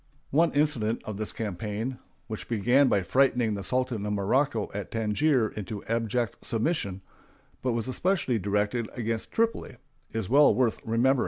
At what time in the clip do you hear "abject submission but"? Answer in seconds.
5.85-7.73